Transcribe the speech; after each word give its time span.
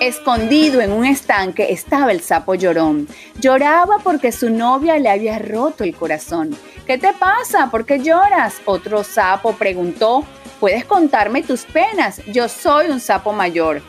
Escondido 0.00 0.80
en 0.80 0.92
un 0.92 1.04
estanque 1.04 1.72
estaba 1.72 2.10
el 2.10 2.22
sapo 2.22 2.54
llorón. 2.54 3.06
Lloraba 3.38 3.98
porque 3.98 4.32
su 4.32 4.48
novia 4.48 4.98
le 4.98 5.10
había 5.10 5.38
roto 5.38 5.84
el 5.84 5.94
corazón. 5.94 6.56
¿Qué 6.86 6.96
te 6.96 7.12
pasa? 7.12 7.70
¿Por 7.70 7.84
qué 7.84 8.00
lloras? 8.00 8.62
Otro 8.64 9.04
sapo 9.04 9.52
preguntó. 9.52 10.24
¿Puedes 10.58 10.86
contarme 10.86 11.42
tus 11.42 11.64
penas? 11.64 12.22
Yo 12.32 12.48
soy 12.48 12.86
un 12.86 12.98
sapo 12.98 13.34
mayor. 13.34 13.82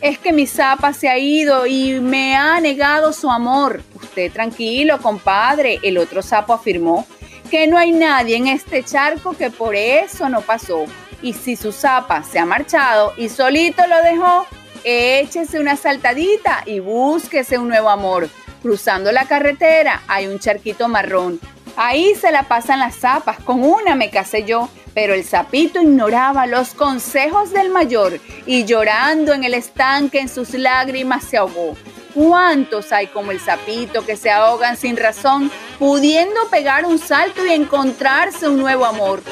Es 0.00 0.18
que 0.18 0.32
mi 0.32 0.46
zapa 0.46 0.94
se 0.94 1.10
ha 1.10 1.18
ido 1.18 1.66
y 1.66 2.00
me 2.00 2.34
ha 2.34 2.58
negado 2.60 3.12
su 3.12 3.30
amor. 3.30 3.82
Usted 3.94 4.32
tranquilo, 4.32 4.98
compadre, 5.02 5.80
el 5.82 5.98
otro 5.98 6.22
sapo 6.22 6.54
afirmó 6.54 7.06
que 7.50 7.66
no 7.66 7.76
hay 7.76 7.92
nadie 7.92 8.36
en 8.36 8.46
este 8.46 8.82
charco 8.84 9.36
que 9.36 9.50
por 9.50 9.74
eso 9.74 10.30
no 10.30 10.40
pasó. 10.40 10.86
Y 11.20 11.34
si 11.34 11.56
su 11.56 11.72
zapa 11.72 12.22
se 12.22 12.38
ha 12.38 12.46
marchado 12.46 13.12
y 13.18 13.28
solito 13.28 13.86
lo 13.86 14.02
dejó, 14.02 14.46
échese 14.84 15.60
una 15.60 15.76
saltadita 15.76 16.62
y 16.66 16.80
búsquese 16.80 17.58
un 17.58 17.68
nuevo 17.68 17.88
amor. 17.90 18.28
Cruzando 18.62 19.12
la 19.12 19.26
carretera 19.26 20.02
hay 20.08 20.26
un 20.26 20.38
charquito 20.38 20.88
marrón. 20.88 21.40
Ahí 21.76 22.14
se 22.16 22.32
la 22.32 22.42
pasan 22.42 22.80
las 22.80 22.96
zapas, 22.96 23.38
con 23.40 23.62
una 23.62 23.94
me 23.94 24.10
casé 24.10 24.42
yo, 24.44 24.68
pero 24.94 25.14
el 25.14 25.24
sapito 25.24 25.80
ignoraba 25.80 26.46
los 26.46 26.74
consejos 26.74 27.52
del 27.52 27.70
mayor 27.70 28.18
y 28.46 28.64
llorando 28.64 29.32
en 29.32 29.44
el 29.44 29.54
estanque 29.54 30.18
en 30.18 30.28
sus 30.28 30.54
lágrimas 30.54 31.22
se 31.22 31.36
ahogó. 31.36 31.76
¿Cuántos 32.14 32.90
hay 32.90 33.06
como 33.06 33.30
el 33.30 33.38
sapito 33.38 34.04
que 34.04 34.16
se 34.16 34.28
ahogan 34.28 34.76
sin 34.76 34.96
razón, 34.96 35.52
pudiendo 35.78 36.48
pegar 36.50 36.84
un 36.84 36.98
salto 36.98 37.46
y 37.46 37.52
encontrarse 37.52 38.48
un 38.48 38.58
nuevo 38.58 38.84
amor? 38.84 39.22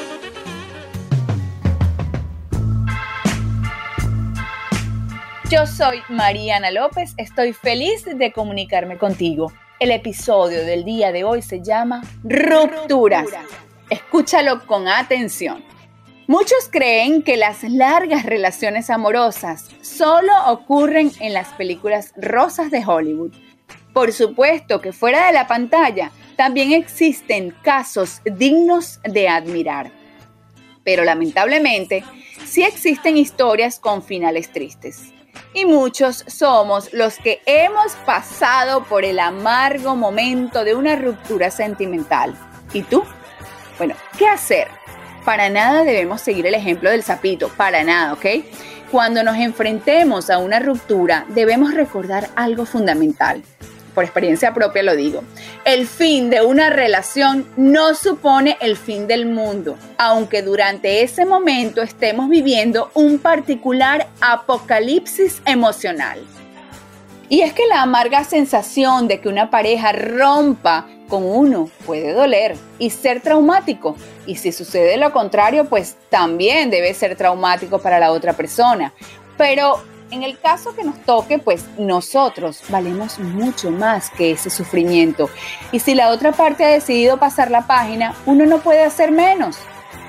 Yo 5.49 5.65
soy 5.65 6.01
Mariana 6.09 6.71
López, 6.71 7.13
estoy 7.15 7.53
feliz 7.53 8.03
de 8.03 8.33
comunicarme 8.33 8.97
contigo. 8.97 9.53
El 9.79 9.91
episodio 9.91 10.65
del 10.65 10.83
día 10.83 11.13
de 11.13 11.23
hoy 11.23 11.41
se 11.41 11.61
llama 11.61 12.01
Rupturas. 12.21 13.29
Escúchalo 13.89 14.67
con 14.67 14.89
atención. 14.89 15.63
Muchos 16.27 16.67
creen 16.69 17.23
que 17.23 17.37
las 17.37 17.63
largas 17.63 18.25
relaciones 18.25 18.89
amorosas 18.89 19.69
solo 19.81 20.33
ocurren 20.47 21.13
en 21.21 21.33
las 21.33 21.47
películas 21.53 22.11
rosas 22.17 22.69
de 22.69 22.83
Hollywood. 22.85 23.31
Por 23.93 24.11
supuesto 24.11 24.81
que 24.81 24.91
fuera 24.91 25.27
de 25.27 25.33
la 25.33 25.47
pantalla 25.47 26.11
también 26.35 26.73
existen 26.73 27.55
casos 27.61 28.21
dignos 28.25 28.99
de 29.05 29.29
admirar. 29.29 29.91
Pero 30.83 31.05
lamentablemente 31.05 32.03
sí 32.45 32.63
existen 32.63 33.15
historias 33.15 33.79
con 33.79 34.03
finales 34.03 34.51
tristes 34.51 35.13
y 35.53 35.65
muchos 35.65 36.23
somos 36.27 36.93
los 36.93 37.17
que 37.17 37.41
hemos 37.45 37.93
pasado 38.05 38.83
por 38.83 39.05
el 39.05 39.19
amargo 39.19 39.95
momento 39.95 40.63
de 40.63 40.75
una 40.75 40.95
ruptura 40.95 41.51
sentimental. 41.51 42.35
¿Y 42.73 42.83
tú? 42.83 43.03
Bueno, 43.77 43.95
¿qué 44.17 44.27
hacer? 44.27 44.67
Para 45.25 45.49
nada 45.49 45.83
debemos 45.83 46.21
seguir 46.21 46.47
el 46.47 46.55
ejemplo 46.55 46.89
del 46.89 47.03
sapito, 47.03 47.49
para 47.49 47.83
nada, 47.83 48.13
¿ok? 48.13 48.25
Cuando 48.91 49.23
nos 49.23 49.35
enfrentemos 49.37 50.29
a 50.29 50.37
una 50.37 50.59
ruptura, 50.59 51.25
debemos 51.29 51.73
recordar 51.73 52.29
algo 52.35 52.65
fundamental 52.65 53.43
por 53.97 54.03
experiencia 54.03 54.53
propia 54.53 54.83
lo 54.83 54.95
digo, 54.95 55.23
el 55.65 55.87
fin 55.87 56.29
de 56.29 56.43
una 56.43 56.69
relación 56.69 57.47
no 57.57 57.95
supone 57.95 58.55
el 58.61 58.77
fin 58.77 59.07
del 59.07 59.25
mundo, 59.25 59.75
aunque 59.97 60.43
durante 60.43 61.01
ese 61.01 61.25
momento 61.25 61.81
estemos 61.81 62.29
viviendo 62.29 62.91
un 62.93 63.17
particular 63.17 64.07
apocalipsis 64.21 65.41
emocional. 65.45 66.19
Y 67.27 67.41
es 67.41 67.53
que 67.53 67.65
la 67.65 67.81
amarga 67.81 68.23
sensación 68.23 69.07
de 69.07 69.19
que 69.19 69.29
una 69.29 69.49
pareja 69.49 69.93
rompa 69.93 70.85
con 71.09 71.23
uno 71.23 71.67
puede 71.83 72.13
doler 72.13 72.55
y 72.77 72.91
ser 72.91 73.21
traumático. 73.21 73.95
Y 74.27 74.35
si 74.35 74.51
sucede 74.51 74.97
lo 74.97 75.11
contrario, 75.11 75.65
pues 75.65 75.95
también 76.11 76.69
debe 76.69 76.93
ser 76.93 77.15
traumático 77.15 77.79
para 77.79 77.97
la 77.99 78.11
otra 78.11 78.33
persona. 78.33 78.93
Pero 79.39 79.81
en 80.11 80.23
el 80.23 80.39
caso 80.39 80.75
que 80.75 80.83
nos 80.83 80.99
toque, 81.03 81.39
pues 81.39 81.65
nosotros 81.77 82.61
valemos 82.69 83.19
mucho 83.19 83.71
más 83.71 84.09
que 84.09 84.31
ese 84.31 84.49
sufrimiento. 84.49 85.29
Y 85.71 85.79
si 85.79 85.95
la 85.95 86.09
otra 86.09 86.31
parte 86.31 86.65
ha 86.65 86.69
decidido 86.69 87.17
pasar 87.17 87.51
la 87.51 87.67
página, 87.67 88.15
uno 88.25 88.45
no 88.45 88.59
puede 88.59 88.83
hacer 88.83 89.11
menos. 89.11 89.57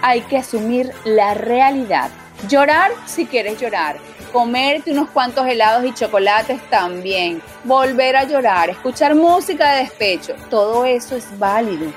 Hay 0.03 0.21
que 0.23 0.39
asumir 0.39 0.93
la 1.05 1.35
realidad. 1.35 2.11
Llorar 2.49 2.93
si 3.07 3.27
quieres 3.27 3.61
llorar. 3.61 3.97
Comerte 4.33 4.93
unos 4.93 5.09
cuantos 5.11 5.47
helados 5.47 5.85
y 5.85 5.95
chocolates 5.95 6.61
también. 6.71 7.43
Volver 7.65 8.17
a 8.17 8.25
llorar. 8.25 8.71
Escuchar 8.71 9.15
música 9.15 9.73
de 9.73 9.81
despecho. 9.81 10.35
Todo 10.49 10.85
eso 10.85 11.17
es 11.17 11.27
válido. 11.39 11.91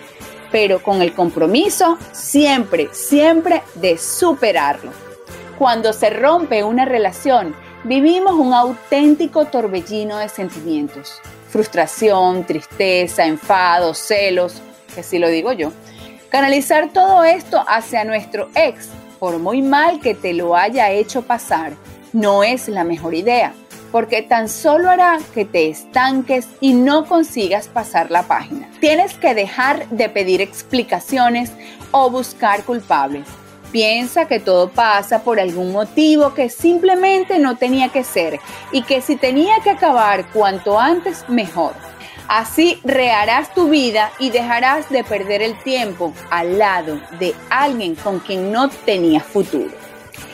Pero 0.51 0.81
con 0.81 1.01
el 1.01 1.13
compromiso 1.13 1.97
siempre, 2.11 2.89
siempre 2.91 3.61
de 3.75 3.97
superarlo. 3.97 4.91
Cuando 5.59 5.93
se 5.93 6.09
rompe 6.09 6.63
una 6.63 6.85
relación, 6.85 7.55
vivimos 7.83 8.33
un 8.33 8.53
auténtico 8.53 9.45
torbellino 9.45 10.17
de 10.17 10.29
sentimientos. 10.29 11.19
Frustración, 11.49 12.45
tristeza, 12.45 13.25
enfado, 13.25 13.93
celos, 13.93 14.61
que 14.93 15.01
así 15.01 15.19
lo 15.19 15.27
digo 15.27 15.51
yo. 15.51 15.71
Canalizar 16.29 16.89
todo 16.93 17.23
esto 17.23 17.63
hacia 17.67 18.05
nuestro 18.05 18.49
ex, 18.55 18.89
por 19.19 19.39
muy 19.39 19.61
mal 19.61 19.99
que 19.99 20.15
te 20.15 20.33
lo 20.33 20.55
haya 20.55 20.91
hecho 20.91 21.23
pasar, 21.23 21.73
no 22.13 22.43
es 22.43 22.67
la 22.67 22.83
mejor 22.83 23.13
idea, 23.13 23.53
porque 23.91 24.21
tan 24.21 24.47
solo 24.47 24.89
hará 24.89 25.19
que 25.33 25.45
te 25.45 25.69
estanques 25.69 26.47
y 26.61 26.73
no 26.73 27.05
consigas 27.05 27.67
pasar 27.67 28.11
la 28.11 28.23
página. 28.23 28.69
Tienes 28.79 29.13
que 29.15 29.33
dejar 29.33 29.87
de 29.89 30.07
pedir 30.09 30.41
explicaciones 30.41 31.51
o 31.91 32.09
buscar 32.09 32.63
culpables 32.63 33.27
piensa 33.71 34.25
que 34.25 34.39
todo 34.39 34.69
pasa 34.69 35.23
por 35.23 35.39
algún 35.39 35.71
motivo 35.71 36.33
que 36.33 36.49
simplemente 36.49 37.39
no 37.39 37.57
tenía 37.57 37.89
que 37.89 38.03
ser 38.03 38.39
y 38.71 38.83
que 38.83 39.01
si 39.01 39.15
tenía 39.15 39.59
que 39.63 39.71
acabar 39.71 40.29
cuanto 40.31 40.79
antes, 40.79 41.27
mejor. 41.29 41.73
Así 42.27 42.79
reharás 42.83 43.53
tu 43.53 43.69
vida 43.69 44.11
y 44.19 44.29
dejarás 44.29 44.89
de 44.89 45.03
perder 45.03 45.41
el 45.41 45.57
tiempo 45.63 46.13
al 46.29 46.59
lado 46.59 47.01
de 47.19 47.35
alguien 47.49 47.95
con 47.95 48.19
quien 48.19 48.51
no 48.51 48.69
tenías 48.69 49.23
futuro. 49.23 49.71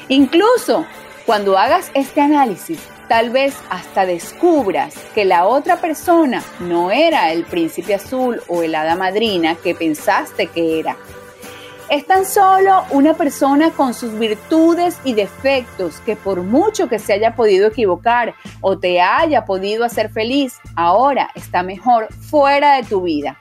Incluso 0.09 0.85
cuando 1.25 1.57
hagas 1.57 1.91
este 1.93 2.21
análisis, 2.21 2.79
tal 3.07 3.31
vez 3.31 3.55
hasta 3.69 4.05
descubras 4.05 4.93
que 5.15 5.25
la 5.25 5.47
otra 5.47 5.77
persona 5.77 6.43
no 6.59 6.91
era 6.91 7.31
el 7.31 7.45
príncipe 7.45 7.95
azul 7.95 8.41
o 8.47 8.63
el 8.63 8.75
hada 8.75 8.95
madrina 8.95 9.55
que 9.55 9.73
pensaste 9.73 10.47
que 10.47 10.79
era 10.79 10.95
es 11.89 12.05
tan 12.05 12.25
solo 12.25 12.83
una 12.91 13.13
persona 13.13 13.71
con 13.71 13.93
sus 13.93 14.17
virtudes 14.19 14.99
y 15.05 15.13
defectos 15.13 15.99
que 16.01 16.15
por 16.15 16.43
mucho 16.43 16.89
que 16.89 16.99
se 16.99 17.13
haya 17.13 17.35
podido 17.35 17.67
equivocar 17.67 18.33
o 18.61 18.77
te 18.77 18.99
haya 18.99 19.45
podido 19.45 19.85
hacer 19.85 20.09
feliz, 20.09 20.55
ahora 20.75 21.29
está 21.35 21.63
mejor 21.63 22.07
fuera 22.13 22.75
de 22.75 22.83
tu 22.83 23.01
vida. 23.01 23.37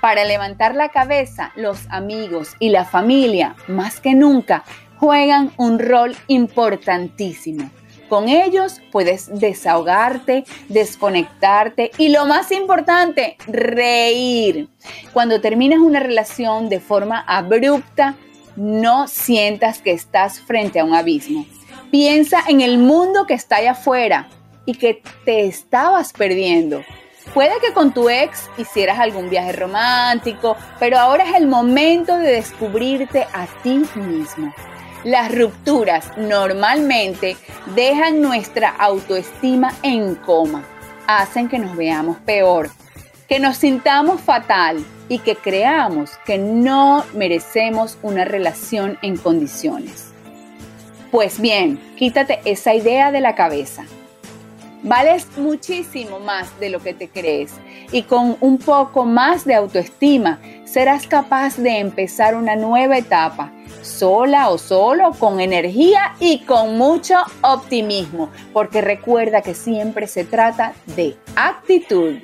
Para 0.00 0.24
levantar 0.24 0.74
la 0.74 0.88
cabeza, 0.88 1.52
los 1.56 1.86
amigos 1.90 2.56
y 2.58 2.70
la 2.70 2.84
familia, 2.84 3.54
más 3.68 4.00
que 4.00 4.14
nunca, 4.14 4.64
juegan 4.96 5.52
un 5.56 5.78
rol 5.78 6.16
importantísimo. 6.28 7.70
Con 8.14 8.28
ellos 8.28 8.80
puedes 8.92 9.40
desahogarte, 9.40 10.44
desconectarte 10.68 11.90
y 11.98 12.10
lo 12.10 12.26
más 12.26 12.52
importante, 12.52 13.36
reír. 13.48 14.68
Cuando 15.12 15.40
terminas 15.40 15.80
una 15.80 15.98
relación 15.98 16.68
de 16.68 16.78
forma 16.78 17.24
abrupta, 17.26 18.14
no 18.54 19.08
sientas 19.08 19.80
que 19.80 19.90
estás 19.90 20.40
frente 20.40 20.78
a 20.78 20.84
un 20.84 20.94
abismo. 20.94 21.44
Piensa 21.90 22.38
en 22.46 22.60
el 22.60 22.78
mundo 22.78 23.26
que 23.26 23.34
está 23.34 23.56
allá 23.56 23.72
afuera 23.72 24.28
y 24.64 24.74
que 24.74 25.02
te 25.24 25.46
estabas 25.46 26.12
perdiendo. 26.12 26.84
Puede 27.32 27.58
que 27.60 27.72
con 27.72 27.92
tu 27.92 28.08
ex 28.08 28.48
hicieras 28.56 29.00
algún 29.00 29.28
viaje 29.28 29.54
romántico, 29.54 30.56
pero 30.78 31.00
ahora 31.00 31.24
es 31.24 31.34
el 31.34 31.48
momento 31.48 32.16
de 32.16 32.30
descubrirte 32.30 33.26
a 33.32 33.48
ti 33.64 33.82
mismo. 33.96 34.54
Las 35.04 35.34
rupturas 35.34 36.16
normalmente 36.16 37.36
dejan 37.74 38.22
nuestra 38.22 38.70
autoestima 38.70 39.74
en 39.82 40.14
coma, 40.14 40.64
hacen 41.06 41.50
que 41.50 41.58
nos 41.58 41.76
veamos 41.76 42.16
peor, 42.24 42.70
que 43.28 43.38
nos 43.38 43.58
sintamos 43.58 44.22
fatal 44.22 44.82
y 45.10 45.18
que 45.18 45.36
creamos 45.36 46.12
que 46.24 46.38
no 46.38 47.04
merecemos 47.12 47.98
una 48.00 48.24
relación 48.24 48.98
en 49.02 49.18
condiciones. 49.18 50.12
Pues 51.10 51.38
bien, 51.38 51.78
quítate 51.96 52.40
esa 52.46 52.74
idea 52.74 53.12
de 53.12 53.20
la 53.20 53.34
cabeza. 53.34 53.84
Vales 54.84 55.26
muchísimo 55.38 56.20
más 56.20 56.60
de 56.60 56.68
lo 56.68 56.78
que 56.78 56.92
te 56.92 57.08
crees 57.08 57.52
y 57.90 58.02
con 58.02 58.36
un 58.40 58.58
poco 58.58 59.06
más 59.06 59.46
de 59.46 59.54
autoestima 59.54 60.38
serás 60.66 61.06
capaz 61.06 61.56
de 61.56 61.78
empezar 61.78 62.34
una 62.34 62.54
nueva 62.54 62.98
etapa 62.98 63.50
sola 63.80 64.50
o 64.50 64.58
solo, 64.58 65.12
con 65.12 65.40
energía 65.40 66.14
y 66.20 66.40
con 66.40 66.76
mucho 66.76 67.16
optimismo, 67.40 68.30
porque 68.52 68.82
recuerda 68.82 69.40
que 69.40 69.54
siempre 69.54 70.06
se 70.06 70.24
trata 70.24 70.74
de 70.96 71.16
actitud. 71.34 72.16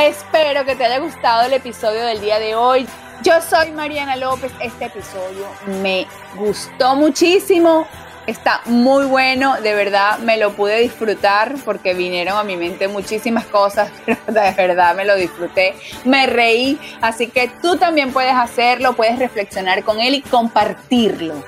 Espero 0.00 0.64
que 0.64 0.74
te 0.74 0.86
haya 0.86 1.00
gustado 1.00 1.46
el 1.46 1.52
episodio 1.52 2.02
del 2.06 2.20
día 2.22 2.38
de 2.38 2.54
hoy. 2.54 2.86
Yo 3.22 3.42
soy 3.42 3.72
Mariana 3.72 4.16
López. 4.16 4.52
Este 4.60 4.86
episodio 4.86 5.46
me 5.82 6.06
gustó 6.38 6.96
muchísimo. 6.96 7.86
Está 8.28 8.60
muy 8.66 9.06
bueno, 9.06 9.58
de 9.62 9.72
verdad 9.72 10.18
me 10.18 10.36
lo 10.36 10.52
pude 10.52 10.80
disfrutar 10.80 11.54
porque 11.64 11.94
vinieron 11.94 12.36
a 12.36 12.44
mi 12.44 12.58
mente 12.58 12.86
muchísimas 12.86 13.46
cosas, 13.46 13.90
pero 14.04 14.20
de 14.26 14.50
verdad 14.50 14.94
me 14.94 15.06
lo 15.06 15.16
disfruté, 15.16 15.74
me 16.04 16.26
reí, 16.26 16.78
así 17.00 17.28
que 17.28 17.50
tú 17.62 17.78
también 17.78 18.12
puedes 18.12 18.34
hacerlo, 18.34 18.92
puedes 18.92 19.18
reflexionar 19.18 19.82
con 19.82 19.98
él 19.98 20.16
y 20.16 20.20
compartirlo. 20.20 21.42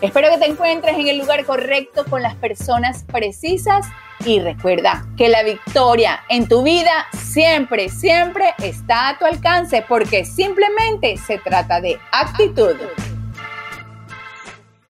Espero 0.00 0.28
que 0.28 0.38
te 0.38 0.50
encuentres 0.50 0.98
en 0.98 1.06
el 1.06 1.18
lugar 1.18 1.44
correcto 1.44 2.04
con 2.10 2.20
las 2.20 2.34
personas 2.34 3.04
precisas 3.04 3.86
y 4.24 4.40
recuerda 4.40 5.06
que 5.16 5.28
la 5.28 5.44
victoria 5.44 6.24
en 6.28 6.48
tu 6.48 6.64
vida 6.64 7.06
siempre, 7.12 7.88
siempre 7.88 8.54
está 8.58 9.10
a 9.10 9.18
tu 9.20 9.24
alcance 9.24 9.84
porque 9.88 10.24
simplemente 10.24 11.16
se 11.16 11.38
trata 11.38 11.80
de 11.80 11.96
actitud. 12.10 12.74